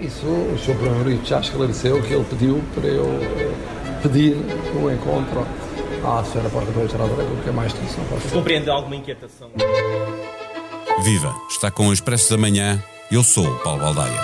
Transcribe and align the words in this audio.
Isso 0.00 0.26
o 0.26 0.58
Sr. 0.58 0.76
Primeiro-Ministro 0.76 1.28
já 1.28 1.40
esclareceu 1.40 2.02
que 2.02 2.14
ele 2.14 2.24
pediu 2.24 2.62
para 2.74 2.86
eu 2.86 3.04
eh, 3.04 4.00
pedir 4.02 4.34
o 4.74 4.90
encontro 4.90 5.46
à 6.02 6.24
Senhora 6.24 6.48
Porta-Voz-Geral 6.48 7.06
da 7.08 7.22
República, 7.22 7.52
mais 7.52 7.72
que 7.74 7.84
isso 7.84 7.98
não 7.98 8.06
posso. 8.06 8.28
Compreende 8.30 8.70
alguma 8.70 8.96
inquietação? 8.96 9.50
Viva! 11.04 11.34
Está 11.50 11.70
com 11.70 11.88
o 11.88 11.92
Expresso 11.92 12.30
da 12.30 12.38
Manhã. 12.38 12.82
Eu 13.12 13.22
sou 13.22 13.46
o 13.46 13.58
Paulo 13.58 13.80
Baldaia. 13.80 14.20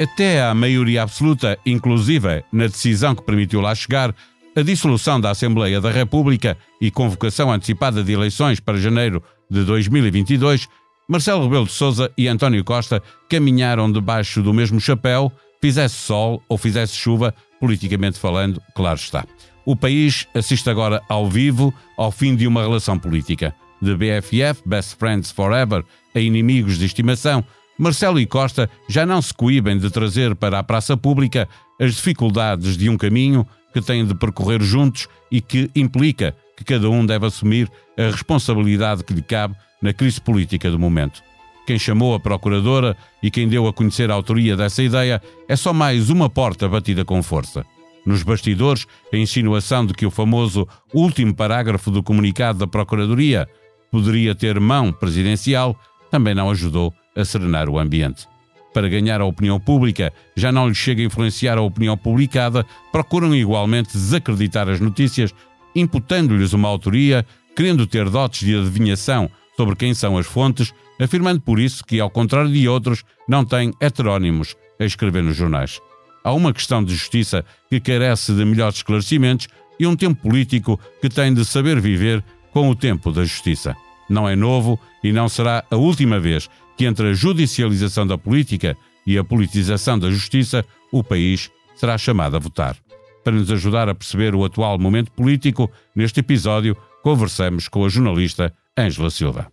Até 0.00 0.42
à 0.42 0.54
maioria 0.54 1.02
absoluta, 1.02 1.58
inclusiva 1.66 2.44
na 2.52 2.66
decisão 2.66 3.14
que 3.14 3.22
permitiu 3.22 3.60
lá 3.60 3.74
chegar, 3.74 4.14
a 4.54 4.62
dissolução 4.62 5.20
da 5.20 5.30
Assembleia 5.30 5.80
da 5.80 5.90
República 5.90 6.56
e 6.80 6.90
convocação 6.90 7.50
antecipada 7.50 8.04
de 8.04 8.12
eleições 8.12 8.60
para 8.60 8.78
janeiro 8.78 9.22
de 9.50 9.64
2022, 9.64 10.68
Marcelo 11.08 11.44
Rebelo 11.44 11.66
de 11.66 11.72
Sousa 11.72 12.12
e 12.16 12.28
António 12.28 12.62
Costa 12.62 13.02
caminharam 13.28 13.90
debaixo 13.90 14.42
do 14.42 14.52
mesmo 14.52 14.80
chapéu, 14.80 15.32
fizesse 15.60 15.94
sol 15.94 16.42
ou 16.48 16.58
fizesse 16.58 16.94
chuva, 16.94 17.34
politicamente 17.58 18.18
falando, 18.18 18.60
claro 18.74 18.98
está. 18.98 19.24
O 19.64 19.74
país 19.76 20.26
assiste 20.34 20.68
agora 20.68 21.00
ao 21.08 21.28
vivo 21.28 21.72
ao 21.96 22.10
fim 22.10 22.34
de 22.34 22.46
uma 22.46 22.62
relação 22.62 22.98
política. 22.98 23.54
De 23.80 23.96
BFF, 23.96 24.62
Best 24.66 24.96
Friends 24.96 25.30
Forever, 25.30 25.84
a 26.14 26.20
inimigos 26.20 26.78
de 26.78 26.84
estimação, 26.84 27.44
Marcelo 27.78 28.20
e 28.20 28.26
Costa 28.26 28.68
já 28.88 29.06
não 29.06 29.22
se 29.22 29.32
coíbem 29.32 29.78
de 29.78 29.90
trazer 29.90 30.36
para 30.36 30.58
a 30.58 30.62
praça 30.62 30.96
pública 30.96 31.48
as 31.80 31.94
dificuldades 31.94 32.76
de 32.76 32.88
um 32.88 32.96
caminho 32.96 33.46
que 33.72 33.80
têm 33.80 34.04
de 34.04 34.14
percorrer 34.14 34.62
juntos 34.62 35.08
e 35.30 35.40
que 35.40 35.70
implica 35.74 36.34
que 36.56 36.64
cada 36.64 36.88
um 36.90 37.04
deve 37.04 37.26
assumir 37.26 37.70
a 37.98 38.10
responsabilidade 38.10 39.04
que 39.04 39.14
lhe 39.14 39.22
cabe 39.22 39.54
na 39.80 39.92
crise 39.92 40.20
política 40.20 40.70
do 40.70 40.78
momento. 40.78 41.22
Quem 41.66 41.78
chamou 41.78 42.14
a 42.14 42.20
procuradora 42.20 42.96
e 43.22 43.30
quem 43.30 43.48
deu 43.48 43.66
a 43.66 43.72
conhecer 43.72 44.10
a 44.10 44.14
autoria 44.14 44.56
dessa 44.56 44.82
ideia 44.82 45.22
é 45.48 45.56
só 45.56 45.72
mais 45.72 46.10
uma 46.10 46.28
porta 46.28 46.68
batida 46.68 47.04
com 47.04 47.22
força. 47.22 47.64
Nos 48.04 48.22
bastidores, 48.24 48.86
a 49.12 49.16
insinuação 49.16 49.86
de 49.86 49.94
que 49.94 50.04
o 50.04 50.10
famoso 50.10 50.66
último 50.92 51.34
parágrafo 51.34 51.90
do 51.90 52.02
comunicado 52.02 52.58
da 52.58 52.66
Procuradoria 52.66 53.48
poderia 53.92 54.34
ter 54.34 54.58
mão 54.58 54.92
presidencial 54.92 55.78
também 56.10 56.34
não 56.34 56.50
ajudou 56.50 56.92
a 57.16 57.24
serenar 57.24 57.68
o 57.68 57.78
ambiente. 57.78 58.26
Para 58.72 58.88
ganhar 58.88 59.20
a 59.20 59.24
opinião 59.24 59.60
pública, 59.60 60.12
já 60.34 60.50
não 60.50 60.68
lhes 60.68 60.78
chega 60.78 61.02
a 61.02 61.04
influenciar 61.04 61.58
a 61.58 61.62
opinião 61.62 61.96
publicada, 61.96 62.64
procuram 62.90 63.34
igualmente 63.34 63.92
desacreditar 63.92 64.68
as 64.68 64.80
notícias, 64.80 65.34
imputando-lhes 65.74 66.52
uma 66.52 66.68
autoria, 66.68 67.26
querendo 67.54 67.86
ter 67.86 68.08
dotes 68.08 68.46
de 68.46 68.56
adivinhação 68.56 69.30
sobre 69.56 69.76
quem 69.76 69.92
são 69.92 70.16
as 70.16 70.26
fontes, 70.26 70.72
afirmando 70.98 71.40
por 71.40 71.60
isso 71.60 71.84
que, 71.84 72.00
ao 72.00 72.10
contrário 72.10 72.50
de 72.50 72.66
outros, 72.66 73.04
não 73.28 73.44
têm 73.44 73.72
heterónimos 73.80 74.56
a 74.80 74.84
escrever 74.84 75.22
nos 75.22 75.36
jornais. 75.36 75.80
Há 76.24 76.32
uma 76.32 76.52
questão 76.52 76.82
de 76.82 76.94
justiça 76.94 77.44
que 77.68 77.80
carece 77.80 78.32
de 78.32 78.44
melhores 78.44 78.76
esclarecimentos 78.76 79.48
e 79.78 79.86
um 79.86 79.96
tempo 79.96 80.22
político 80.22 80.78
que 81.00 81.08
tem 81.08 81.34
de 81.34 81.44
saber 81.44 81.80
viver 81.80 82.24
com 82.52 82.70
o 82.70 82.76
tempo 82.76 83.10
da 83.10 83.24
justiça. 83.24 83.76
Não 84.08 84.28
é 84.28 84.36
novo 84.36 84.78
e 85.02 85.12
não 85.12 85.28
será 85.28 85.64
a 85.70 85.76
última 85.76 86.20
vez 86.20 86.48
que 86.76 86.84
entre 86.84 87.10
a 87.10 87.14
judicialização 87.14 88.06
da 88.06 88.16
política 88.18 88.76
e 89.06 89.18
a 89.18 89.24
politização 89.24 89.98
da 89.98 90.10
justiça, 90.10 90.64
o 90.90 91.02
país 91.02 91.50
será 91.74 91.98
chamado 91.98 92.36
a 92.36 92.38
votar. 92.38 92.76
Para 93.24 93.34
nos 93.34 93.50
ajudar 93.50 93.88
a 93.88 93.94
perceber 93.94 94.34
o 94.34 94.44
atual 94.44 94.78
momento 94.78 95.12
político, 95.12 95.70
neste 95.94 96.20
episódio 96.20 96.76
conversamos 97.02 97.68
com 97.68 97.84
a 97.84 97.88
jornalista 97.88 98.52
Ângela 98.76 99.10
Silva. 99.10 99.50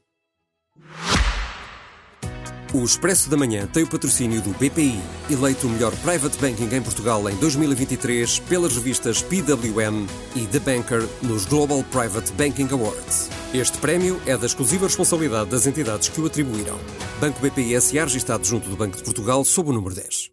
O 2.72 2.84
Expresso 2.84 3.31
da 3.31 3.36
Manhã 3.36 3.66
tem 3.66 3.81
o 3.81 3.88
patrocínio 3.88 4.44
do 4.44 4.52
BPI, 4.52 5.02
eleito 5.28 5.66
o 5.66 5.70
melhor 5.72 5.92
private 6.04 6.38
banking 6.38 6.76
em 6.76 6.82
Portugal 6.83 7.27
em 7.27 7.36
2023 7.38 8.38
pelas 8.42 8.76
revistas 8.76 9.23
PWM 9.23 10.05
e 10.36 10.45
The 10.45 10.60
Banker 10.60 11.10
nos 11.23 11.45
Global 11.45 11.83
Private 11.86 12.32
Banking 12.33 12.71
Awards. 12.71 13.32
Este 13.55 13.76
prémio 13.80 14.21
é 14.27 14.38
da 14.38 14.45
exclusiva 14.45 14.86
responsabilidade 14.86 15.49
das 15.49 15.66
entidades 15.66 16.10
que 16.10 16.21
o 16.21 16.27
atribuíram. 16.27 16.77
Banco 17.20 17.39
BPI 17.42 17.82
SA 17.82 18.04
registado 18.04 18.45
junto 18.45 18.70
do 18.70 18.77
Banco 18.77 18.98
de 18.98 19.04
Portugal 19.04 19.44
sob 19.44 19.71
o 19.71 19.73
número 19.73 19.95
10. 19.95 20.30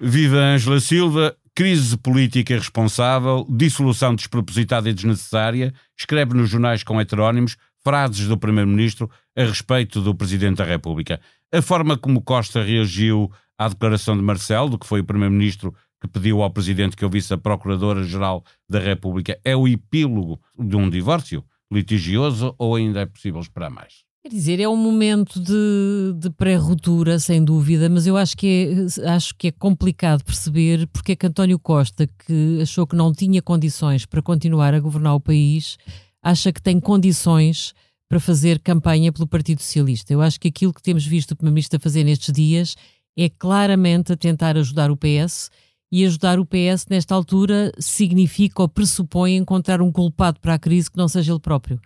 Viva 0.00 0.36
Ângela 0.36 0.78
Silva, 0.78 1.36
crise 1.56 1.96
política 1.96 2.54
responsável, 2.54 3.44
dissolução 3.50 4.14
despropositada 4.14 4.88
e 4.88 4.94
desnecessária, 4.94 5.74
escreve 5.98 6.34
nos 6.34 6.48
jornais 6.48 6.84
com 6.84 7.00
heterónimos, 7.00 7.56
frases 7.82 8.26
do 8.26 8.38
Primeiro-Ministro 8.38 9.10
a 9.36 9.42
respeito 9.42 10.00
do 10.00 10.14
Presidente 10.14 10.58
da 10.58 10.64
República. 10.64 11.20
A 11.52 11.62
forma 11.62 11.96
como 11.96 12.22
Costa 12.22 12.62
reagiu 12.62 13.30
à 13.58 13.68
declaração 13.68 14.16
de 14.16 14.22
Marcelo, 14.22 14.78
que 14.78 14.86
foi 14.86 15.00
o 15.00 15.04
Primeiro-Ministro 15.04 15.74
que 16.00 16.08
pediu 16.08 16.42
ao 16.42 16.50
Presidente 16.50 16.96
que 16.96 17.04
ouvisse 17.04 17.32
a 17.34 17.38
Procuradora-Geral 17.38 18.42
da 18.68 18.78
República, 18.78 19.38
é 19.44 19.54
o 19.54 19.68
epílogo 19.68 20.40
de 20.58 20.76
um 20.76 20.88
divórcio 20.88 21.44
litigioso 21.70 22.54
ou 22.58 22.74
ainda 22.74 23.00
é 23.00 23.06
possível 23.06 23.40
esperar 23.40 23.70
mais? 23.70 24.02
Quer 24.22 24.28
dizer, 24.28 24.60
é 24.60 24.68
um 24.68 24.76
momento 24.76 25.40
de, 25.40 26.12
de 26.18 26.28
pré-ruptura, 26.30 27.18
sem 27.18 27.42
dúvida, 27.42 27.88
mas 27.88 28.06
eu 28.06 28.18
acho 28.18 28.36
que, 28.36 28.86
é, 29.02 29.08
acho 29.08 29.34
que 29.34 29.48
é 29.48 29.50
complicado 29.50 30.22
perceber 30.22 30.86
porque 30.88 31.12
é 31.12 31.16
que 31.16 31.26
António 31.26 31.58
Costa, 31.58 32.06
que 32.06 32.58
achou 32.60 32.86
que 32.86 32.94
não 32.94 33.12
tinha 33.12 33.40
condições 33.40 34.04
para 34.04 34.20
continuar 34.20 34.74
a 34.74 34.80
governar 34.80 35.14
o 35.14 35.20
país, 35.20 35.78
acha 36.22 36.52
que 36.52 36.62
tem 36.62 36.78
condições 36.78 37.74
para 38.08 38.18
fazer 38.18 38.58
campanha 38.58 39.12
pelo 39.12 39.26
Partido 39.26 39.62
Socialista. 39.62 40.12
Eu 40.12 40.20
acho 40.20 40.40
que 40.40 40.48
aquilo 40.48 40.74
que 40.74 40.82
temos 40.82 41.06
visto 41.06 41.30
o 41.30 41.36
Primeiro-Ministro 41.36 41.78
fazer 41.80 42.02
nestes 42.02 42.34
dias 42.34 42.76
é 43.16 43.28
claramente 43.28 44.12
a 44.12 44.16
tentar 44.16 44.56
ajudar 44.56 44.90
o 44.90 44.96
PS 44.96 45.50
e 45.92 46.04
ajudar 46.04 46.38
o 46.38 46.46
PS 46.46 46.86
nesta 46.88 47.14
altura 47.14 47.72
significa 47.78 48.62
ou 48.62 48.68
pressupõe 48.68 49.36
encontrar 49.36 49.82
um 49.82 49.90
culpado 49.90 50.40
para 50.40 50.54
a 50.54 50.58
crise 50.58 50.90
que 50.90 50.96
não 50.96 51.08
seja 51.08 51.32
ele 51.32 51.40
próprio. 51.40 51.80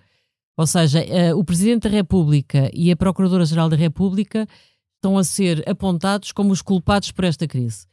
Ou 0.56 0.66
seja, 0.66 1.04
uh, 1.04 1.38
o 1.38 1.44
Presidente 1.44 1.82
da 1.82 1.88
República 1.90 2.70
e 2.72 2.90
a 2.90 2.96
Procuradora-Geral 2.96 3.68
da 3.68 3.76
República 3.76 4.46
estão 4.96 5.18
a 5.18 5.24
ser 5.24 5.68
apontados 5.68 6.32
como 6.32 6.52
os 6.52 6.62
culpados 6.62 7.10
por 7.10 7.24
esta 7.24 7.46
crise. 7.46 7.86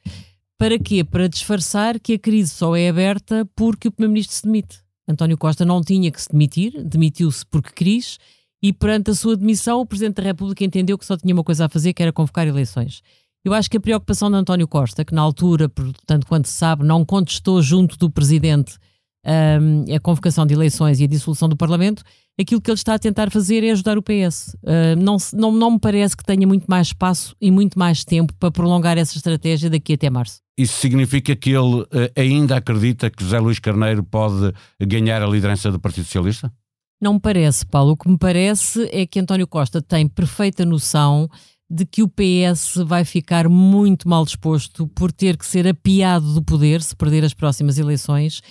Para 0.58 0.78
quê? 0.78 1.04
Para 1.04 1.28
disfarçar 1.28 2.00
que 2.00 2.14
a 2.14 2.20
crise 2.20 2.52
só 2.52 2.76
é 2.76 2.88
aberta 2.88 3.50
porque 3.56 3.88
o 3.88 3.92
Primeiro-Ministro 3.92 4.36
se 4.36 4.44
demite. 4.44 4.80
António 5.08 5.38
Costa 5.38 5.66
não 5.66 5.82
tinha 5.82 6.12
que 6.12 6.22
se 6.22 6.30
demitir, 6.32 6.84
demitiu-se 6.84 7.46
porque 7.46 7.72
quis, 7.72 8.18
e 8.64 8.72
perante 8.72 9.12
a 9.12 9.16
sua 9.16 9.36
demissão, 9.36 9.82
o 9.82 9.86
Presidente 9.86 10.16
da 10.16 10.24
República 10.24 10.64
entendeu 10.64 10.98
que 10.98 11.06
só 11.06 11.18
tinha 11.18 11.34
uma 11.34 11.44
coisa 11.44 11.66
a 11.66 11.70
fazer, 11.70 11.94
que 11.94 12.02
era 12.02 12.14
convocar 12.14 12.48
eleições. 12.48 13.02
Eu 13.44 13.54
acho 13.54 13.70
que 13.70 13.78
a 13.78 13.82
preocupação 13.82 14.30
de 14.30 14.38
António 14.38 14.68
Costa, 14.68 15.04
que 15.04 15.16
na 15.16 15.22
altura, 15.22 15.68
portanto, 15.68 16.28
quanto 16.28 16.48
se 16.48 16.54
sabe, 16.54 16.86
não 16.86 17.04
contestou 17.04 17.60
junto 17.62 17.98
do 17.98 18.10
Presidente 18.10 18.78
um, 19.26 19.94
a 19.94 20.00
convocação 20.00 20.46
de 20.46 20.54
eleições 20.54 21.00
e 21.00 21.06
a 21.06 21.08
dissolução 21.08 21.50
do 21.50 21.58
Parlamento, 21.58 22.04
aquilo 22.40 22.62
que 22.62 22.70
ele 22.70 22.76
está 22.76 22.94
a 22.94 23.00
tentar 23.00 23.32
fazer 23.32 23.64
é 23.64 23.72
ajudar 23.72 23.98
o 23.98 24.04
PS. 24.04 24.56
Uh, 24.64 24.96
não, 24.98 25.18
não, 25.34 25.52
não 25.52 25.72
me 25.72 25.80
parece 25.80 26.16
que 26.16 26.24
tenha 26.24 26.46
muito 26.46 26.66
mais 26.66 26.88
espaço 26.88 27.36
e 27.42 27.50
muito 27.50 27.78
mais 27.78 28.04
tempo 28.06 28.32
para 28.40 28.52
prolongar 28.52 28.98
essa 28.98 29.18
estratégia 29.18 29.72
daqui 29.72 29.94
até 29.94 30.10
março. 30.10 30.40
Isso 30.58 30.80
significa 30.80 31.36
que 31.36 31.52
ele 31.52 31.82
uh, 31.82 31.88
ainda 32.16 32.58
acredita 32.58 33.10
que 33.10 33.24
José 33.24 33.40
Luís 33.40 33.60
Carneiro 33.60 34.04
pode 34.04 34.54
ganhar 34.80 35.22
a 35.22 35.28
liderança 35.28 35.72
do 35.72 35.80
Partido 35.80 36.06
Socialista? 36.06 36.52
Não 37.02 37.14
me 37.16 37.20
parece, 37.20 37.66
Paulo. 37.66 37.94
O 37.94 37.98
que 37.98 38.10
me 38.10 38.18
parece 38.18 38.88
é 38.92 39.06
que 39.06 39.20
António 39.20 39.48
Costa 39.48 39.82
tem 39.82 40.08
perfeita 40.08 40.66
noção 40.66 41.30
de 41.70 41.86
que 41.86 42.04
o 42.04 42.08
PS 42.08 42.76
vai 42.86 43.06
ficar 43.06 43.48
muito 43.48 44.08
mal 44.08 44.26
disposto 44.26 44.88
por 44.90 45.12
ter 45.12 45.38
que 45.38 45.46
ser 45.46 45.68
apiado 45.68 46.34
do 46.34 46.44
poder 46.44 46.82
se 46.82 46.96
perder 46.96 47.24
as 47.24 47.34
próximas 47.34 47.78
eleições 47.78 48.42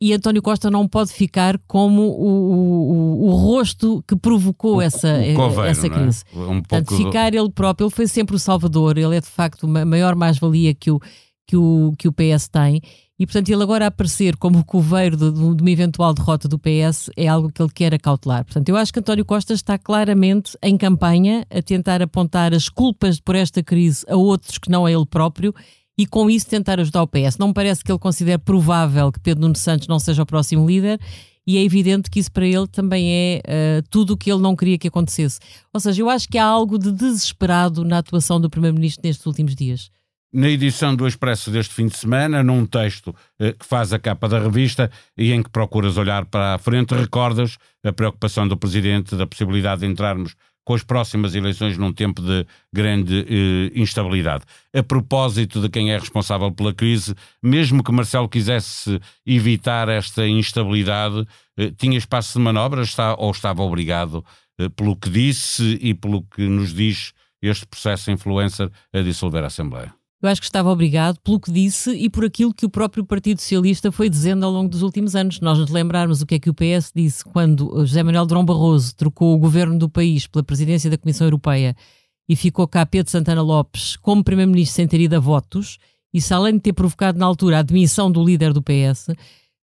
e 0.00 0.12
António 0.12 0.42
Costa 0.42 0.70
não 0.70 0.86
pode 0.86 1.10
ficar 1.10 1.58
como 1.66 2.02
o, 2.02 3.22
o, 3.22 3.28
o 3.28 3.30
rosto 3.30 4.04
que 4.06 4.14
provocou 4.14 4.76
o, 4.76 4.82
essa, 4.82 5.08
coveiro, 5.34 5.64
essa 5.64 5.86
é? 5.86 5.90
crise. 5.90 6.22
É? 6.34 6.38
Um 6.38 6.60
Portanto, 6.60 6.96
ficar 6.96 7.32
ele 7.34 7.50
próprio, 7.50 7.86
ele 7.86 7.94
foi 7.94 8.06
sempre 8.06 8.36
o 8.36 8.38
salvador, 8.38 8.98
ele 8.98 9.16
é 9.16 9.20
de 9.20 9.26
facto 9.26 9.64
a 9.66 9.84
maior 9.86 10.14
mais-valia 10.14 10.74
que 10.74 10.90
o, 10.90 11.00
que, 11.46 11.56
o, 11.56 11.92
que 11.98 12.08
o 12.08 12.12
PS 12.12 12.48
tem. 12.48 12.80
E, 13.18 13.24
portanto, 13.24 13.48
ele 13.48 13.62
agora 13.62 13.86
aparecer 13.86 14.36
como 14.36 14.58
o 14.58 14.64
coveiro 14.64 15.16
de, 15.16 15.32
de, 15.32 15.62
uma 15.62 15.70
eventual 15.70 16.12
derrota 16.12 16.46
do 16.46 16.58
PS 16.58 17.10
é 17.16 17.26
algo 17.26 17.50
que 17.50 17.62
ele 17.62 17.72
quer 17.72 17.94
acautelar. 17.94 18.44
Portanto, 18.44 18.68
eu 18.68 18.76
acho 18.76 18.92
que 18.92 18.98
António 18.98 19.24
Costa 19.24 19.54
está 19.54 19.78
claramente 19.78 20.56
em 20.62 20.76
campanha 20.76 21.46
a 21.50 21.62
tentar 21.62 22.02
apontar 22.02 22.52
as 22.52 22.68
culpas 22.68 23.18
por 23.18 23.34
esta 23.34 23.62
crise 23.62 24.04
a 24.08 24.16
outros 24.16 24.58
que 24.58 24.70
não 24.70 24.84
a 24.84 24.92
ele 24.92 25.06
próprio 25.06 25.54
e 25.98 26.06
com 26.06 26.28
isso 26.28 26.46
tentar 26.46 26.78
ajudar 26.78 27.02
o 27.02 27.06
PS. 27.06 27.38
Não 27.38 27.48
me 27.48 27.54
parece 27.54 27.82
que 27.82 27.90
ele 27.90 27.98
considere 27.98 28.38
provável 28.38 29.10
que 29.10 29.20
Pedro 29.20 29.40
Nuno 29.42 29.56
Santos 29.56 29.88
não 29.88 29.98
seja 29.98 30.22
o 30.22 30.26
próximo 30.26 30.66
líder 30.66 31.00
e 31.46 31.56
é 31.56 31.62
evidente 31.62 32.10
que 32.10 32.18
isso 32.18 32.30
para 32.30 32.44
ele 32.44 32.66
também 32.66 33.08
é 33.12 33.40
uh, 33.46 33.88
tudo 33.88 34.12
o 34.12 34.16
que 34.16 34.30
ele 34.30 34.42
não 34.42 34.54
queria 34.54 34.76
que 34.76 34.88
acontecesse. 34.88 35.38
Ou 35.72 35.80
seja, 35.80 36.02
eu 36.02 36.10
acho 36.10 36.28
que 36.28 36.36
há 36.36 36.44
algo 36.44 36.76
de 36.76 36.92
desesperado 36.92 37.82
na 37.84 37.98
atuação 37.98 38.38
do 38.38 38.50
Primeiro-Ministro 38.50 39.00
nestes 39.06 39.24
últimos 39.24 39.54
dias. 39.54 39.90
Na 40.32 40.48
edição 40.48 40.94
do 40.94 41.06
Expresso 41.06 41.50
deste 41.50 41.72
fim 41.72 41.86
de 41.86 41.96
semana, 41.96 42.42
num 42.42 42.66
texto 42.66 43.14
eh, 43.38 43.52
que 43.52 43.64
faz 43.64 43.92
a 43.92 43.98
capa 43.98 44.28
da 44.28 44.38
revista 44.38 44.90
e 45.16 45.32
em 45.32 45.42
que 45.42 45.50
procuras 45.50 45.96
olhar 45.96 46.26
para 46.26 46.54
a 46.54 46.58
frente, 46.58 46.94
recordas 46.94 47.56
a 47.84 47.92
preocupação 47.92 48.46
do 48.46 48.56
Presidente 48.56 49.16
da 49.16 49.26
possibilidade 49.26 49.82
de 49.82 49.86
entrarmos 49.86 50.34
com 50.66 50.74
as 50.74 50.82
próximas 50.82 51.36
eleições 51.36 51.78
num 51.78 51.92
tempo 51.92 52.20
de 52.20 52.44
grande 52.72 53.24
eh, 53.28 53.80
instabilidade. 53.80 54.44
A 54.74 54.82
propósito 54.82 55.60
de 55.60 55.68
quem 55.68 55.92
é 55.92 55.98
responsável 55.98 56.50
pela 56.50 56.74
crise, 56.74 57.14
mesmo 57.40 57.84
que 57.84 57.92
Marcelo 57.92 58.28
quisesse 58.28 59.00
evitar 59.24 59.88
esta 59.88 60.26
instabilidade, 60.26 61.24
eh, 61.56 61.70
tinha 61.70 61.96
espaço 61.96 62.36
de 62.36 62.44
manobra 62.44 62.82
está, 62.82 63.14
ou 63.14 63.30
estava 63.30 63.62
obrigado, 63.62 64.24
eh, 64.58 64.68
pelo 64.70 64.96
que 64.96 65.08
disse 65.08 65.78
e 65.80 65.94
pelo 65.94 66.24
que 66.24 66.42
nos 66.48 66.74
diz 66.74 67.12
este 67.40 67.64
processo 67.64 68.10
influencer, 68.10 68.68
a 68.92 69.00
dissolver 69.02 69.44
a 69.44 69.46
Assembleia? 69.46 69.94
Eu 70.26 70.32
acho 70.32 70.40
que 70.40 70.46
estava 70.46 70.72
obrigado 70.72 71.20
pelo 71.20 71.38
que 71.38 71.52
disse 71.52 71.92
e 71.92 72.10
por 72.10 72.24
aquilo 72.24 72.52
que 72.52 72.66
o 72.66 72.68
próprio 72.68 73.04
Partido 73.04 73.40
Socialista 73.40 73.92
foi 73.92 74.10
dizendo 74.10 74.44
ao 74.44 74.50
longo 74.50 74.68
dos 74.68 74.82
últimos 74.82 75.14
anos. 75.14 75.40
Nós 75.40 75.56
nos 75.56 75.70
lembrarmos 75.70 76.20
o 76.20 76.26
que 76.26 76.34
é 76.34 76.38
que 76.40 76.50
o 76.50 76.54
PS 76.54 76.90
disse 76.92 77.24
quando 77.24 77.72
José 77.86 78.02
Manuel 78.02 78.26
Drão 78.26 78.44
Barroso 78.44 78.92
trocou 78.96 79.32
o 79.32 79.38
governo 79.38 79.78
do 79.78 79.88
país 79.88 80.26
pela 80.26 80.42
presidência 80.42 80.90
da 80.90 80.98
Comissão 80.98 81.28
Europeia 81.28 81.76
e 82.28 82.34
ficou 82.34 82.66
cá 82.66 82.84
Pedro 82.84 83.08
Santana 83.08 83.40
Lopes 83.40 83.94
como 83.98 84.24
primeiro-ministro 84.24 84.74
sem 84.74 84.88
ter 84.88 85.00
ido 85.00 85.14
a 85.14 85.20
votos, 85.20 85.78
isso 86.12 86.34
além 86.34 86.54
de 86.54 86.60
ter 86.60 86.72
provocado 86.72 87.16
na 87.20 87.24
altura 87.24 87.58
a 87.58 87.60
admissão 87.60 88.10
do 88.10 88.24
líder 88.24 88.52
do 88.52 88.60
PS, 88.60 89.10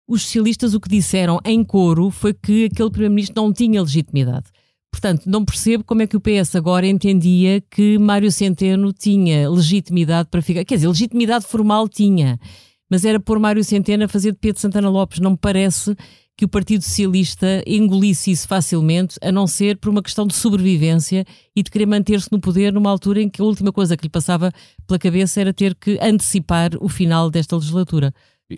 os 0.07 0.21
socialistas 0.21 0.73
o 0.73 0.79
que 0.79 0.87
disseram 0.87 1.41
em 1.43 1.61
coro 1.61 2.09
foi 2.09 2.33
que 2.33 2.65
aquele 2.71 2.89
primeiro-ministro 2.89 3.35
não 3.35 3.51
tinha 3.51 3.81
legitimidade. 3.81 4.45
Portanto, 4.93 5.23
não 5.25 5.43
percebo 5.43 5.83
como 5.83 6.03
é 6.03 6.07
que 6.07 6.15
o 6.15 6.21
PS 6.21 6.55
agora 6.55 6.85
entendia 6.85 7.59
que 7.71 7.97
Mário 7.97 8.31
Centeno 8.31 8.93
tinha 8.93 9.49
legitimidade 9.49 10.29
para 10.29 10.39
ficar. 10.39 10.63
Quer 10.63 10.75
dizer, 10.75 10.87
legitimidade 10.87 11.47
formal 11.47 11.89
tinha, 11.89 12.39
mas 12.87 13.03
era 13.03 13.19
por 13.19 13.39
Mário 13.39 13.63
Centeno 13.63 14.03
a 14.03 14.07
fazer 14.07 14.33
de 14.33 14.37
Pedro 14.37 14.61
Santana 14.61 14.87
Lopes. 14.91 15.19
Não 15.19 15.31
me 15.31 15.37
parece 15.37 15.95
que 16.37 16.45
o 16.45 16.47
Partido 16.47 16.83
Socialista 16.83 17.63
engolisse 17.65 18.29
isso 18.29 18.47
facilmente, 18.47 19.17
a 19.19 19.31
não 19.31 19.47
ser 19.47 19.77
por 19.77 19.89
uma 19.89 20.01
questão 20.03 20.27
de 20.27 20.35
sobrevivência 20.35 21.25
e 21.55 21.63
de 21.63 21.71
querer 21.71 21.87
manter-se 21.87 22.31
no 22.31 22.39
poder 22.39 22.71
numa 22.71 22.91
altura 22.91 23.19
em 23.19 23.29
que 23.29 23.41
a 23.41 23.45
última 23.45 23.71
coisa 23.71 23.97
que 23.97 24.03
lhe 24.03 24.09
passava 24.09 24.51
pela 24.85 24.99
cabeça 24.99 25.41
era 25.41 25.51
ter 25.51 25.73
que 25.73 25.97
antecipar 25.99 26.69
o 26.79 26.87
final 26.87 27.31
desta 27.31 27.55
legislatura. 27.55 28.13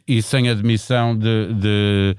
E, 0.05 0.21
sem 0.21 0.49
admissão 0.49 1.17
de, 1.17 1.53
de 1.53 2.17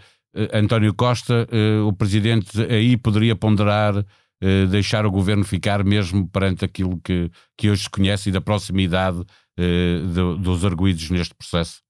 António 0.53 0.94
Costa, 0.94 1.47
eh, 1.50 1.81
o 1.81 1.93
presidente 1.93 2.61
aí 2.62 2.97
poderia 2.97 3.35
ponderar 3.35 4.05
eh, 4.41 4.67
deixar 4.67 5.06
o 5.06 5.11
governo 5.11 5.44
ficar 5.44 5.85
mesmo 5.85 6.29
perante 6.29 6.65
aquilo 6.65 7.00
que, 7.03 7.31
que 7.56 7.71
hoje 7.71 7.85
se 7.85 7.91
conhece 7.91 8.29
e 8.29 8.33
da 8.33 8.41
proximidade 8.41 9.25
dos 10.38 10.67
arguídos 10.67 11.09
neste 11.09 11.35
processo? 11.35 11.81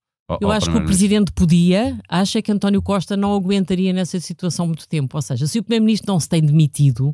Eu 0.41 0.51
acho 0.51 0.69
que 0.69 0.77
o 0.77 0.85
presidente 0.85 1.31
podia, 1.31 1.97
acha 2.09 2.41
que 2.41 2.51
António 2.51 2.81
Costa 2.81 3.15
não 3.15 3.33
aguentaria 3.33 3.93
nessa 3.93 4.19
situação 4.19 4.67
muito 4.67 4.87
tempo. 4.87 5.15
Ou 5.15 5.21
seja, 5.21 5.47
se 5.47 5.59
o 5.59 5.63
primeiro-ministro 5.63 6.11
não 6.11 6.19
se 6.19 6.27
tem 6.27 6.41
demitido, 6.41 7.13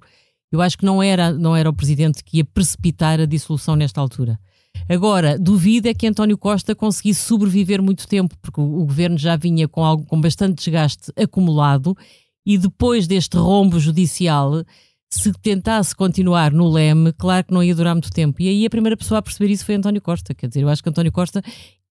eu 0.52 0.62
acho 0.62 0.78
que 0.78 0.86
não 0.86 1.02
era, 1.02 1.32
não 1.32 1.56
era 1.56 1.70
o 1.70 1.74
presidente 1.74 2.24
que 2.24 2.38
ia 2.38 2.46
precipitar 2.46 3.20
a 3.20 3.26
dissolução 3.26 3.76
nesta 3.76 4.02
altura. 4.02 4.40
Agora, 4.90 5.40
duvido 5.40 5.88
é 5.88 5.94
que 5.94 6.08
António 6.08 6.38
Costa 6.38 6.76
conseguisse 6.76 7.22
sobreviver 7.22 7.82
muito 7.82 8.08
tempo, 8.08 8.36
porque 8.42 8.60
o, 8.60 8.86
governo 8.86 9.18
já 9.18 9.36
vinha 9.36 9.68
com, 9.68 9.84
algo, 9.84 10.06
com 10.06 10.20
bastante 10.20 10.56
desgaste 10.56 11.12
acumulado 11.16 11.96
e 12.46 12.58
depois 12.58 13.08
deste 13.08 13.38
rombo 13.38 13.80
judicial, 13.80 14.64
se 15.10 15.32
tentasse 15.42 15.96
continuar 15.96 16.52
no 16.52 16.70
leme, 16.70 17.14
claro 17.14 17.46
que 17.46 17.54
não 17.54 17.64
ia 17.64 17.74
durar 17.74 17.96
muito 17.96 18.12
tempo. 18.12 18.42
E 18.42 18.50
aí 18.50 18.66
a 18.66 18.70
primeira 18.70 18.98
pessoa 18.98 19.20
a 19.20 19.22
perceber 19.22 19.52
isso 19.52 19.66
foi 19.66 19.76
António 19.76 20.02
Costa. 20.02 20.34
Quer 20.34 20.48
dizer, 20.48 20.62
eu 20.62 20.70
acho 20.70 20.84
que 20.84 20.90
António 20.90 21.12
Costa 21.12 21.42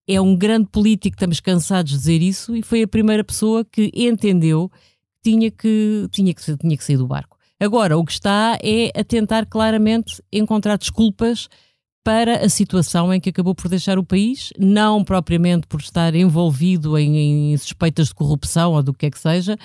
é 0.07 0.21
um 0.21 0.37
grande 0.37 0.69
político, 0.71 1.17
estamos 1.17 1.41
cansados 1.41 1.93
de 1.93 1.99
dizer 1.99 2.21
isso, 2.21 2.55
e 2.57 2.63
foi 2.63 2.83
a 2.83 2.89
primeira 2.89 3.25
pessoa 3.25 3.65
que 3.65 3.91
entendeu 3.95 4.69
que 5.23 5.31
tinha 5.31 5.51
que, 5.51 6.09
tinha 6.11 6.35
que, 6.35 6.57
tinha 6.57 6.77
que 6.77 6.85
sair 6.85 6.97
do 6.97 7.07
barco. 7.07 7.39
Agora, 7.59 7.97
o 7.97 8.05
que 8.05 8.13
está 8.13 8.59
é 8.61 8.91
a 8.99 9.05
tentar 9.05 9.47
claramente 9.47 10.21
encontrar 10.33 10.77
desculpas 10.77 11.49
para 12.05 12.45
a 12.45 12.49
situação 12.49 13.13
em 13.13 13.21
que 13.21 13.31
acabou 13.31 13.55
por 13.55 13.69
deixar 13.69 13.99
o 13.99 14.05
país, 14.05 14.53
não 14.59 15.05
propriamente 15.05 15.67
por 15.67 15.81
estar 15.81 16.15
envolvido 16.15 16.99
em, 16.99 17.53
em 17.53 17.57
suspeitas 17.57 18.09
de 18.09 18.15
corrupção 18.15 18.73
ou 18.73 18.83
do 18.83 18.93
que 18.93 19.07
é 19.07 19.11
que 19.11 19.19
seja, 19.19 19.57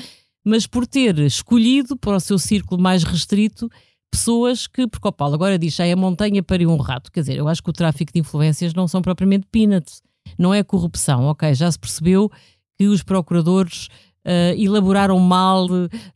mas 0.46 0.68
por 0.68 0.86
ter 0.86 1.18
escolhido 1.20 1.98
para 1.98 2.18
o 2.18 2.20
seu 2.20 2.38
círculo 2.38 2.82
mais 2.82 3.04
restrito 3.04 3.70
pessoas 4.10 4.68
que, 4.68 4.88
porque 4.88 5.08
o 5.08 5.12
Paulo 5.12 5.36
agora 5.36 5.60
diz, 5.60 5.80
é 5.80 5.92
a 5.92 5.96
montanha 5.96 6.42
para 6.42 6.68
um 6.68 6.78
rato. 6.78 7.12
Quer 7.12 7.22
dizer, 7.22 7.38
eu 7.38 7.48
acho 7.48 7.62
que 7.62 7.70
o 7.70 7.74
tráfico 7.74 8.14
de 8.14 8.20
influências 8.20 8.74
não 8.74 8.88
são 8.88 9.02
propriamente 9.02 9.48
peanuts, 9.52 10.02
não 10.38 10.54
é 10.54 10.64
corrupção. 10.64 11.26
Ok, 11.26 11.54
já 11.54 11.72
se 11.72 11.78
percebeu 11.78 12.32
que 12.78 12.88
os 12.88 13.04
procuradores 13.04 13.90
uh, 14.28 14.62
elaboraram 14.62 15.18
mal 15.20 15.68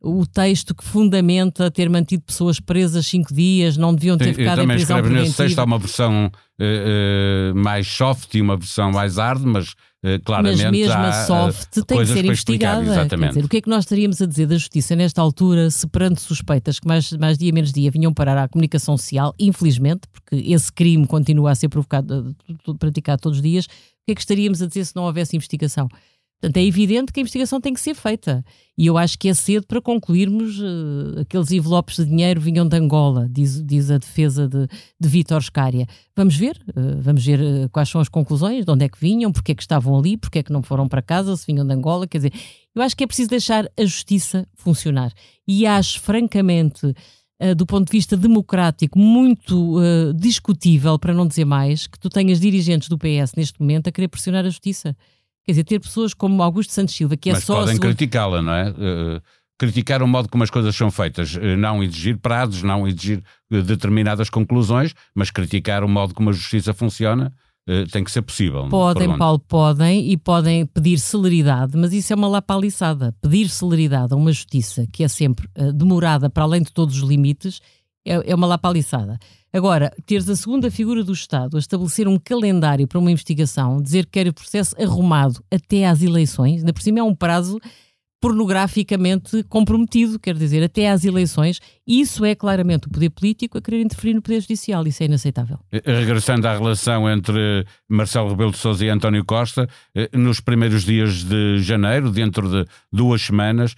o 0.02 0.25
texto 0.28 0.75
que 0.75 0.84
fundamenta 0.84 1.72
ter 1.72 1.90
mantido 1.90 2.24
pessoas 2.24 2.60
presas 2.60 3.08
cinco 3.08 3.34
dias, 3.34 3.78
não 3.78 3.96
deviam 3.96 4.18
ter 4.18 4.25
Sim, 4.25 4.34
ficado 4.34 4.62
em 4.62 4.68
prisão 4.68 4.98
preventiva. 4.98 5.24
Nesse 5.24 5.38
texto 5.38 5.60
há 5.60 5.63
uma 5.63 5.80
versão 5.80 6.25
uh, 6.25 7.54
uh, 7.54 7.56
mais 7.56 7.88
soft 7.88 8.36
e 8.36 8.42
uma 8.42 8.58
versão 8.58 8.92
mais 8.92 9.18
hard, 9.18 9.44
mas 9.44 9.74
claramente 10.25 10.63
Mas 10.63 10.72
mesmo 10.72 10.96
a 10.96 11.12
soft 11.28 11.80
tem 11.86 12.00
que 12.00 12.06
ser 12.08 12.25
investigada. 12.25 12.81
Exatamente. 12.81 13.34
Dizer, 13.34 13.46
o 13.46 13.48
que 13.48 13.58
é 13.58 13.62
que 13.62 13.69
nós 13.69 13.84
estaríamos 13.84 14.19
a 14.19 14.25
dizer 14.25 14.48
da 14.48 14.56
justiça 14.56 14.96
nesta 14.96 15.22
altura, 15.22 15.69
se 15.69 15.88
perante 15.88 16.19
suspeitas 16.22 16.80
que 16.80 16.88
mais, 16.88 17.12
mais 17.12 17.38
dia 17.38 17.54
menos 17.54 17.72
dia 17.72 17.92
vinham 17.92 18.12
parar 18.12 18.36
à 18.36 18.48
comunicação 18.48 18.98
social, 18.98 19.31
infelizmente, 19.38 20.02
porque 20.12 20.38
esse 20.52 20.74
crime 20.74 21.06
continua 21.06 21.52
a 21.52 21.56
ser 21.56 21.69
provocado, 21.69 22.36
praticado 22.80 23.22
todos 23.22 23.38
os 23.38 23.44
dias, 23.44 23.66
o 23.66 23.69
que 24.08 24.13
é 24.13 24.16
que 24.16 24.22
estaríamos 24.22 24.60
a 24.63 24.66
dizer 24.66 24.86
se 24.86 24.96
não 24.96 25.04
houvesse 25.04 25.36
investigação? 25.36 25.88
Portanto, 26.42 26.58
é 26.58 26.66
evidente 26.66 27.14
que 27.14 27.20
a 27.20 27.22
investigação 27.22 27.62
tem 27.62 27.72
que 27.72 27.80
ser 27.80 27.94
feita. 27.94 28.44
E 28.76 28.88
eu 28.88 28.98
acho 28.98 29.20
que 29.20 29.30
é 29.30 29.34
cedo 29.36 29.68
para 29.68 29.80
concluirmos 29.80 30.60
uh, 30.60 31.20
aqueles 31.22 31.52
envelopes 31.52 31.98
de 31.98 32.06
dinheiro 32.06 32.42
vinham 32.42 32.68
de 32.68 32.76
Angola, 32.76 33.30
diz, 33.30 33.64
diz 33.64 33.92
a 33.92 34.00
defesa 34.00 34.48
de, 34.48 34.68
de 35.00 35.08
Vítor 35.08 35.44
Scária. 35.44 35.86
Vamos 36.16 36.36
ver, 36.36 36.60
uh, 36.70 37.00
vamos 37.00 37.24
ver 37.24 37.40
uh, 37.40 37.70
quais 37.70 37.90
são 37.90 38.02
as 38.02 38.10
conclusões, 38.10 38.66
de 38.66 38.72
onde 38.72 38.84
é 38.84 38.90
que 38.90 39.00
vinham, 39.00 39.32
porque 39.32 39.52
é 39.52 39.56
que 39.56 39.62
estavam 39.62 39.96
ali, 39.96 40.18
porque 40.18 40.40
é 40.40 40.44
que 40.44 40.52
não 40.52 40.64
foram 40.64 40.88
para 40.88 41.00
casa, 41.04 41.38
se 41.38 41.46
vinham 41.46 41.66
de 41.66 41.74
Angola. 41.76 42.08
Quer 42.08 42.18
dizer, 42.18 42.34
eu 42.74 42.82
acho 42.82 42.98
que 42.98 43.04
é 43.04 43.08
preciso 43.08 43.30
deixar 43.30 43.70
a 43.78 43.86
justiça 43.86 44.48
funcionar. 44.56 45.14
E 45.48 45.68
acho, 45.68 46.00
francamente, 46.00 46.92
do 47.58 47.66
ponto 47.66 47.86
de 47.88 47.92
vista 47.92 48.16
democrático, 48.16 48.98
muito 48.98 49.80
discutível, 50.16 50.98
para 50.98 51.14
não 51.14 51.28
dizer 51.28 51.44
mais, 51.44 51.88
que 51.88 52.00
tu 52.00 52.08
tenhas 52.08 52.40
dirigentes 52.40 52.88
do 52.88 52.98
PS 52.98 53.34
neste 53.36 53.60
momento 53.60 53.88
a 53.88 53.92
querer 53.92 54.08
pressionar 54.08 54.46
a 54.46 54.50
justiça. 54.50 54.96
Quer 55.46 55.54
dizer, 55.54 55.64
ter 55.64 55.80
pessoas 55.80 56.14
como 56.14 56.42
Augusto 56.44 56.72
Santos 56.72 56.96
Silva, 56.96 57.18
que 57.18 57.30
é 57.30 57.34
Mas 57.34 57.44
só. 57.44 57.56
Podem 57.56 57.78
criticá-la, 57.78 58.42
não 58.42 58.54
é? 58.54 58.70
Uh, 58.70 59.22
criticar 59.58 60.04
o 60.04 60.08
modo 60.08 60.30
como 60.30 60.44
as 60.44 60.50
coisas 60.50 60.76
são 60.76 60.92
feitas, 60.92 61.36
uh, 61.36 61.58
não 61.58 61.84
exigir 61.84 62.18
prazos, 62.18 62.62
não 62.63 62.88
exigir 62.88 63.24
uh, 63.51 63.62
determinadas 63.62 64.30
conclusões, 64.30 64.94
mas 65.15 65.32
criticar 65.32 65.84
o 65.84 65.89
modo 65.89 66.13
como 66.13 66.30
a 66.30 66.34
justiça 66.34 66.74
funciona. 66.74 67.34
tem 67.92 68.04
que 68.04 68.12
ser 68.12 68.24
possível. 68.24 68.68
Podem, 68.70 69.18
Paulo, 69.18 69.39
podem 69.39 70.12
e 70.12 70.18
podem 70.18 70.65
pedir 70.65 70.98
celeridade, 71.00 71.77
mas 71.77 71.94
isso 71.94 72.12
é 72.12 72.15
uma 72.15 72.27
lapaliçada. 72.27 73.15
Pedir 73.22 73.50
celeridade 73.50 74.13
a 74.13 74.15
uma 74.15 74.32
justiça 74.32 74.86
que 74.92 75.04
é 75.04 75.08
sempre 75.08 75.48
demorada 75.75 76.30
para 76.30 76.44
além 76.44 76.63
de 76.63 76.72
todos 76.72 76.98
os 76.98 77.08
limites 77.08 77.62
é, 78.05 78.31
é 78.31 78.36
uma 78.36 78.48
lapaliçada. 78.48 79.17
Agora, 79.53 79.91
teres 80.05 80.29
a 80.29 80.36
segunda 80.36 80.72
figura 80.72 81.03
do 81.03 81.12
Estado 81.12 81.58
a 81.58 81.60
estabelecer 81.60 82.08
um 82.08 82.17
calendário 82.17 82.88
para 82.88 83.00
uma 83.00 83.12
investigação, 83.12 83.81
dizer 83.81 84.05
que 84.05 84.12
quer 84.12 84.27
o 84.27 84.34
processo 84.34 84.75
arrumado 84.81 85.43
até 85.51 85.86
às 85.86 86.01
eleições, 86.01 86.60
ainda 86.60 86.72
por 86.72 86.81
cima 86.81 87.00
é 87.00 87.03
um 87.03 87.13
prazo 87.13 87.60
pornograficamente 88.22 89.43
comprometido, 89.50 90.20
quer 90.20 90.36
dizer, 90.36 90.63
até 90.63 90.89
às 90.89 91.03
eleições, 91.03 91.60
isso 91.88 92.24
é 92.24 92.36
claramente 92.36 92.88
o 92.88 92.91
poder 92.91 93.10
político 93.10 93.58
a 93.58 93.62
querer 93.62 93.81
interferir 93.81 94.13
no 94.13 94.22
poder 94.22 94.39
judicial, 94.41 94.86
isso 94.86 95.01
é 95.01 95.08
inaceitável. 95.08 95.58
Eh, 95.72 95.81
regressando 95.86 96.48
à 96.48 96.53
relação 96.53 97.10
entre 97.10 97.65
Marcelo 97.89 98.29
Rebelo 98.29 98.51
de 98.51 98.60
Sousa 98.60 98.86
e 98.86 98.89
António 98.89 99.25
Costa, 99.25 99.67
eh, 99.96 100.08
nos 100.13 100.39
primeiros 100.39 100.86
dias 100.86 101.24
de 101.24 101.60
janeiro, 101.63 102.12
dentro 102.12 102.48
de 102.48 102.70
duas 102.93 103.24
semanas, 103.24 103.74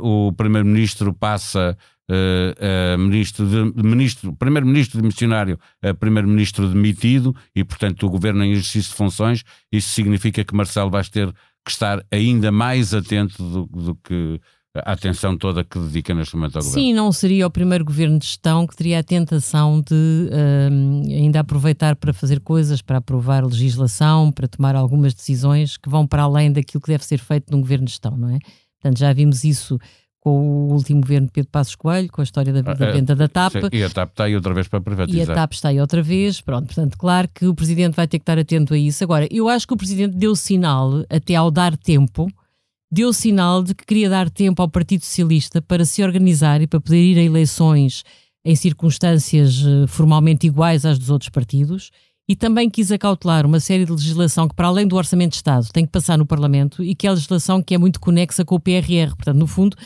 o 0.00 0.32
primeiro-ministro 0.32 1.14
passa 1.14 1.76
uh, 2.10 2.94
uh, 2.94 2.98
ministro, 2.98 3.46
de, 3.46 3.82
ministro, 3.82 4.32
primeiro-ministro 4.34 5.00
de 5.00 5.06
missionário 5.06 5.58
a 5.82 5.94
primeiro-ministro 5.94 6.68
demitido 6.68 7.34
e, 7.54 7.64
portanto, 7.64 8.06
o 8.06 8.10
governo 8.10 8.44
em 8.44 8.52
exercício 8.52 8.90
de 8.90 8.96
funções. 8.96 9.44
Isso 9.70 9.90
significa 9.90 10.44
que 10.44 10.54
Marcelo 10.54 10.90
vai 10.90 11.04
ter 11.04 11.32
que 11.64 11.70
estar 11.70 12.04
ainda 12.10 12.50
mais 12.50 12.92
atento 12.92 13.42
do, 13.42 13.66
do 13.66 13.94
que 13.94 14.40
a 14.74 14.92
atenção 14.92 15.36
toda 15.36 15.62
que 15.62 15.78
dedica 15.78 16.14
neste 16.14 16.34
momento 16.34 16.56
ao 16.56 16.62
governo. 16.62 16.82
Sim, 16.82 16.94
não 16.94 17.12
seria 17.12 17.46
o 17.46 17.50
primeiro 17.50 17.84
governo 17.84 18.18
de 18.18 18.26
gestão 18.26 18.66
que 18.66 18.74
teria 18.74 19.00
a 19.00 19.02
tentação 19.02 19.82
de 19.82 19.94
um, 19.94 21.02
ainda 21.08 21.40
aproveitar 21.40 21.94
para 21.94 22.12
fazer 22.12 22.40
coisas, 22.40 22.80
para 22.80 22.96
aprovar 22.96 23.44
legislação, 23.44 24.32
para 24.32 24.48
tomar 24.48 24.74
algumas 24.74 25.12
decisões 25.12 25.76
que 25.76 25.90
vão 25.90 26.06
para 26.06 26.22
além 26.22 26.50
daquilo 26.50 26.80
que 26.80 26.90
deve 26.90 27.04
ser 27.04 27.18
feito 27.18 27.52
num 27.52 27.60
governo 27.60 27.84
de 27.84 27.90
gestão, 27.90 28.16
não 28.16 28.30
é? 28.30 28.38
Portanto, 28.82 28.98
já 28.98 29.12
vimos 29.12 29.44
isso 29.44 29.78
com 30.18 30.30
o 30.68 30.72
último 30.72 31.00
governo 31.00 31.26
de 31.26 31.32
Pedro 31.32 31.50
Passos 31.50 31.74
Coelho, 31.74 32.08
com 32.10 32.20
a 32.20 32.24
história 32.24 32.52
da, 32.52 32.60
da 32.62 32.72
Ah, 32.72 32.92
venda 32.92 33.14
da 33.14 33.28
TAP. 33.28 33.52
Sim, 33.54 33.68
e 33.72 33.82
a 33.82 33.90
TAP 33.90 34.10
está 34.10 34.24
aí 34.24 34.36
outra 34.36 34.52
vez 34.54 34.68
para 34.68 34.78
E 34.78 34.80
a 34.80 34.82
privatizar. 34.82 35.34
TAP 35.34 35.52
está 35.52 35.68
aí 35.70 35.80
outra 35.80 36.02
vez, 36.02 36.40
pronto, 36.40 36.66
portanto, 36.66 36.96
claro 36.98 37.28
que 37.34 37.46
o 37.46 37.54
Presidente 37.54 37.94
vai 37.94 38.06
ter 38.06 38.18
que 38.18 38.22
estar 38.22 38.38
atento 38.38 38.74
a 38.74 38.78
isso. 38.78 39.02
Agora, 39.02 39.26
eu 39.30 39.48
acho 39.48 39.66
que 39.66 39.74
o 39.74 39.76
Presidente 39.76 40.16
deu 40.16 40.36
sinal, 40.36 41.04
até 41.10 41.34
ao 41.34 41.50
dar 41.50 41.76
tempo, 41.76 42.28
deu 42.90 43.12
sinal 43.12 43.62
de 43.64 43.74
que 43.74 43.84
queria 43.84 44.08
dar 44.08 44.30
tempo 44.30 44.62
ao 44.62 44.68
Partido 44.68 45.04
Socialista 45.04 45.60
para 45.62 45.84
se 45.84 46.02
organizar 46.04 46.60
e 46.60 46.66
para 46.68 46.80
poder 46.80 47.02
ir 47.02 47.18
a 47.18 47.22
eleições 47.22 48.04
em 48.44 48.54
circunstâncias 48.54 49.64
eh, 49.64 49.86
formalmente 49.88 50.46
iguais 50.46 50.84
às 50.84 50.98
dos 50.98 51.10
outros 51.10 51.30
partidos 51.30 51.90
e 52.28 52.36
também 52.36 52.70
quis 52.70 52.92
acautelar 52.92 53.44
uma 53.44 53.60
série 53.60 53.84
de 53.84 53.92
legislação 53.92 54.48
que, 54.48 54.54
para 54.54 54.68
além 54.68 54.86
do 54.86 54.96
Orçamento 54.96 55.32
de 55.32 55.36
Estado, 55.36 55.68
tem 55.72 55.84
que 55.84 55.90
passar 55.90 56.16
no 56.16 56.26
Parlamento 56.26 56.82
e 56.82 56.94
que 56.94 57.06
é 57.06 57.10
a 57.10 57.14
legislação 57.14 57.62
que 57.62 57.74
é 57.74 57.78
muito 57.78 58.00
conexa 58.00 58.44
com 58.44 58.54
o 58.54 58.60
PRR. 58.60 59.14
Portanto, 59.16 59.36
no 59.36 59.46
fundo, 59.46 59.76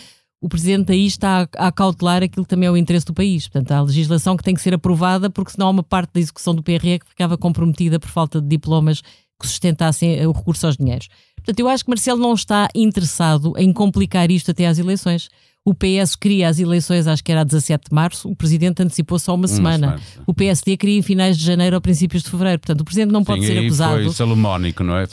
o 0.40 0.48
Presidente 0.48 0.92
aí 0.92 1.06
está 1.06 1.48
a, 1.56 1.68
a 1.68 1.72
cautelar 1.72 2.22
aquilo 2.22 2.44
que 2.44 2.50
também 2.50 2.66
é 2.66 2.70
o 2.70 2.76
interesse 2.76 3.06
do 3.06 3.14
país. 3.14 3.48
Portanto, 3.48 3.72
há 3.72 3.80
legislação 3.80 4.36
que 4.36 4.44
tem 4.44 4.54
que 4.54 4.60
ser 4.60 4.74
aprovada 4.74 5.30
porque 5.30 5.52
senão 5.52 5.68
há 5.68 5.70
uma 5.70 5.82
parte 5.82 6.12
da 6.12 6.20
execução 6.20 6.54
do 6.54 6.62
PRR 6.62 6.98
que 7.00 7.08
ficava 7.08 7.38
comprometida 7.38 7.98
por 7.98 8.10
falta 8.10 8.40
de 8.40 8.46
diplomas 8.46 9.00
que 9.40 9.46
sustentassem 9.46 10.18
eh, 10.18 10.26
o 10.26 10.32
recurso 10.32 10.66
aos 10.66 10.76
dinheiros. 10.76 11.08
Portanto, 11.36 11.60
eu 11.60 11.68
acho 11.68 11.84
que 11.84 11.90
Marcelo 11.90 12.20
não 12.20 12.34
está 12.34 12.68
interessado 12.74 13.54
em 13.56 13.72
complicar 13.72 14.30
isto 14.30 14.50
até 14.50 14.66
às 14.66 14.78
eleições. 14.78 15.28
O 15.68 15.74
PS 15.74 16.14
queria 16.14 16.48
as 16.48 16.60
eleições, 16.60 17.08
acho 17.08 17.24
que 17.24 17.32
era 17.32 17.40
a 17.40 17.44
17 17.44 17.88
de 17.90 17.94
março, 17.94 18.28
o 18.30 18.36
Presidente 18.36 18.80
antecipou 18.84 19.18
só 19.18 19.34
uma, 19.34 19.48
semana. 19.48 19.78
semana, 19.88 19.98
sim. 19.98 20.20
O 20.24 20.32
PSD 20.32 20.76
queria 20.76 20.96
em 20.96 21.02
finais 21.02 21.36
de 21.36 21.44
janeiro 21.44 21.74
ou 21.74 21.82
princípios 21.82 22.22
de 22.22 22.30
fevereiro. 22.30 22.60
Portanto, 22.60 22.82
o 22.82 22.84
Presidente 22.84 23.10
não 23.10 23.24
pode 23.24 23.40
Sim, 23.40 23.46
ser 23.48 23.58
aí 23.58 23.66
acusado. 23.66 24.02
foi 24.04 24.12
salomónico, 24.12 24.84
não 24.84 24.96
é? 24.96 25.08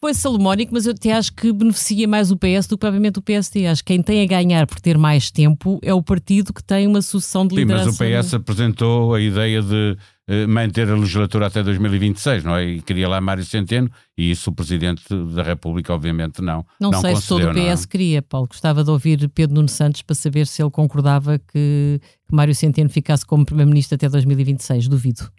Foi 0.00 0.14
salomónico, 0.14 0.72
mas 0.72 0.86
eu 0.86 0.92
até 0.92 1.10
acho 1.12 1.32
que 1.34 1.52
beneficia 1.52 2.06
mais 2.06 2.30
o 2.30 2.36
PS 2.36 2.68
do 2.68 2.76
que 2.76 2.80
propriamente 2.82 3.18
o 3.18 3.22
PSD. 3.22 3.66
Acho 3.66 3.82
que 3.82 3.92
quem 3.92 4.00
tem 4.00 4.22
a 4.22 4.26
ganhar 4.26 4.64
por 4.66 4.78
ter 4.78 4.96
mais 4.96 5.30
tempo 5.32 5.80
é 5.82 5.92
o 5.92 6.00
partido 6.00 6.52
que 6.54 6.62
tem 6.62 6.86
uma 6.86 7.02
sucessão 7.02 7.44
de 7.44 7.56
Sim, 7.56 7.62
liderança. 7.62 7.86
mas 7.86 8.22
o 8.22 8.22
PS 8.28 8.34
apresentou 8.34 9.12
a 9.12 9.20
ideia 9.20 9.60
de 9.60 9.96
manter 10.48 10.90
a 10.90 10.94
legislatura 10.94 11.46
até 11.46 11.62
2026, 11.62 12.42
não 12.42 12.56
é? 12.56 12.64
E 12.64 12.82
queria 12.82 13.08
lá 13.08 13.20
Mário 13.20 13.44
Centeno, 13.44 13.90
e 14.18 14.30
isso 14.30 14.50
o 14.50 14.52
Presidente 14.52 15.02
da 15.34 15.42
República, 15.42 15.94
obviamente, 15.94 16.42
não. 16.42 16.66
Não, 16.80 16.92
sei 17.00 17.14
se 17.16 17.28
todo 17.28 17.42
o 17.42 17.46
concedeu, 17.46 17.64
não 17.64 17.70
é? 17.70 17.74
PS 17.74 17.86
queria, 17.86 18.22
Paulo. 18.22 18.48
Gostava 18.48 18.82
de 18.82 18.90
ouvir 18.90 19.28
Pedro 19.28 19.54
Nuno 19.54 19.68
Santos 19.68 20.02
para 20.02 20.14
saber 20.14 20.46
se 20.46 20.62
ele 20.62 20.70
concordava 20.70 21.38
que, 21.38 22.00
que 22.28 22.34
Mário 22.34 22.54
Centeno 22.54 22.90
ficasse 22.90 23.24
como 23.24 23.46
Primeiro-Ministro 23.46 23.94
até 23.94 24.08
2026. 24.08 24.88
Duvido. 24.88 25.30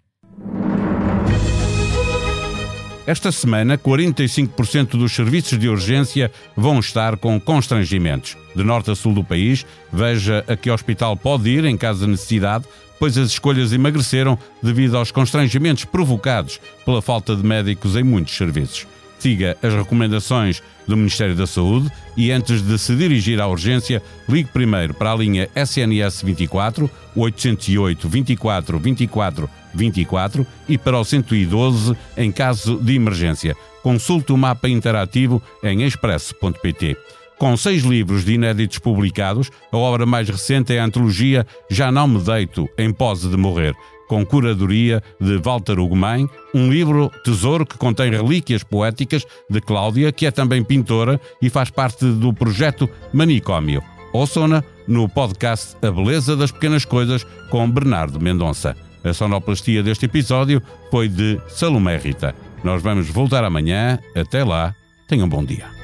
Esta 3.08 3.32
semana, 3.32 3.78
45% 3.78 4.90
dos 4.90 5.12
serviços 5.12 5.58
de 5.58 5.66
urgência 5.66 6.30
vão 6.54 6.78
estar 6.78 7.16
com 7.16 7.40
constrangimentos. 7.40 8.36
De 8.54 8.62
norte 8.62 8.90
a 8.90 8.94
sul 8.94 9.14
do 9.14 9.24
país, 9.24 9.64
veja 9.90 10.44
a 10.46 10.54
que 10.54 10.70
hospital 10.70 11.16
pode 11.16 11.48
ir 11.48 11.64
em 11.64 11.74
caso 11.74 12.04
de 12.04 12.10
necessidade, 12.10 12.66
pois 12.98 13.16
as 13.16 13.30
escolhas 13.30 13.72
emagreceram 13.72 14.38
devido 14.62 14.96
aos 14.96 15.10
constrangimentos 15.10 15.84
provocados 15.84 16.60
pela 16.84 17.02
falta 17.02 17.34
de 17.36 17.44
médicos 17.44 17.96
em 17.96 18.02
muitos 18.02 18.36
serviços. 18.36 18.86
Siga 19.18 19.56
as 19.62 19.74
recomendações 19.74 20.62
do 20.86 20.96
Ministério 20.96 21.34
da 21.34 21.46
Saúde 21.46 21.90
e 22.16 22.30
antes 22.30 22.62
de 22.62 22.78
se 22.78 22.94
dirigir 22.94 23.40
à 23.40 23.48
urgência, 23.48 24.02
ligue 24.28 24.48
primeiro 24.52 24.94
para 24.94 25.12
a 25.12 25.16
linha 25.16 25.48
SNS 25.54 26.22
24 26.22 26.88
808 27.16 28.08
24 28.08 28.78
24 28.78 29.50
24 29.74 30.46
e 30.68 30.78
para 30.78 30.98
o 30.98 31.04
112 31.04 31.96
em 32.16 32.30
caso 32.30 32.78
de 32.78 32.94
emergência. 32.94 33.56
Consulte 33.82 34.32
o 34.32 34.36
mapa 34.36 34.68
interativo 34.68 35.42
em 35.62 35.82
expresso.pt. 35.82 36.96
Com 37.38 37.56
seis 37.56 37.84
livros 37.84 38.24
de 38.24 38.32
inéditos 38.32 38.80
publicados, 38.80 39.48
a 39.70 39.76
obra 39.76 40.04
mais 40.04 40.28
recente 40.28 40.74
é 40.74 40.80
a 40.80 40.84
antologia 40.84 41.46
Já 41.70 41.92
Não 41.92 42.08
Me 42.08 42.20
Deito, 42.20 42.68
em 42.76 42.92
Pose 42.92 43.28
de 43.28 43.36
Morrer, 43.36 43.76
com 44.08 44.26
curadoria 44.26 45.00
de 45.20 45.36
Walter 45.38 45.78
Ugumem, 45.78 46.28
um 46.52 46.68
livro 46.68 47.12
tesouro 47.24 47.64
que 47.64 47.78
contém 47.78 48.10
relíquias 48.10 48.64
poéticas 48.64 49.24
de 49.48 49.60
Cláudia, 49.60 50.10
que 50.10 50.26
é 50.26 50.32
também 50.32 50.64
pintora 50.64 51.20
e 51.40 51.48
faz 51.48 51.70
parte 51.70 52.04
do 52.04 52.34
projeto 52.34 52.90
Manicômio. 53.12 53.84
Ouçam-na 54.12 54.64
no 54.88 55.08
podcast 55.08 55.76
A 55.80 55.92
Beleza 55.92 56.34
das 56.34 56.50
Pequenas 56.50 56.84
Coisas 56.84 57.24
com 57.50 57.70
Bernardo 57.70 58.18
Mendonça. 58.18 58.74
A 59.04 59.12
sonoplastia 59.12 59.80
deste 59.80 60.06
episódio 60.06 60.60
foi 60.90 61.06
de 61.06 61.40
Salomé 61.46 61.98
Rita. 61.98 62.34
Nós 62.64 62.82
vamos 62.82 63.08
voltar 63.08 63.44
amanhã. 63.44 64.00
Até 64.16 64.42
lá, 64.42 64.74
tenham 65.06 65.26
um 65.26 65.28
bom 65.28 65.44
dia. 65.44 65.77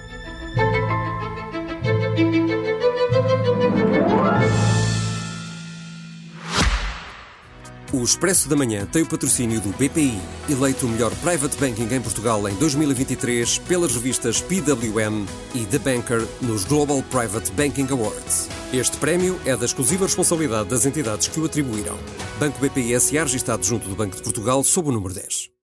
O 7.95 8.03
Expresso 8.03 8.49
da 8.49 8.57
Manhã 8.57 8.85
tem 8.87 9.03
o 9.03 9.07
patrocínio 9.07 9.61
do 9.61 9.69
BPI, 9.69 10.19
eleito 10.51 10.85
o 10.85 10.89
melhor 10.89 11.15
private 11.23 11.57
banking 11.57 11.95
em 11.95 12.01
Portugal 12.01 12.49
em 12.49 12.55
2023 12.57 13.59
pelas 13.59 13.95
revistas 13.95 14.41
PWM 14.41 15.25
e 15.55 15.65
The 15.65 15.79
Banker 15.79 16.27
nos 16.43 16.65
Global 16.65 17.05
Private 17.05 17.53
Banking 17.53 17.87
Awards. 17.93 18.49
Este 18.73 18.97
prémio 18.97 19.39
é 19.47 19.57
da 19.57 19.65
exclusiva 19.65 20.07
responsabilidade 20.07 20.71
das 20.71 20.85
entidades 20.85 21.29
que 21.29 21.39
o 21.39 21.45
atribuíram. 21.45 21.97
Banco 22.41 22.59
BPI 22.59 22.99
SA 22.99 23.23
registado 23.23 23.65
junto 23.65 23.89
do 23.89 23.95
Banco 23.95 24.17
de 24.17 24.23
Portugal 24.25 24.65
sob 24.65 24.89
o 24.89 24.93
número 24.93 25.15
10. 25.15 25.54